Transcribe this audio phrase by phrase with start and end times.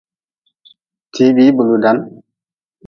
[1.13, 1.97] Tibii, bi ludan.